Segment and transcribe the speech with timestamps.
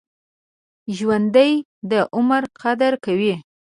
[0.97, 1.51] ژوندي
[1.91, 3.33] د عمر قدر کوي